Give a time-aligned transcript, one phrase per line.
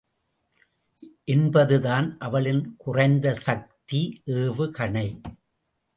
[1.25, 4.01] என்பதுதான் அவளின் குறைந்த சக்தி
[4.25, 5.07] ஏவுகணை.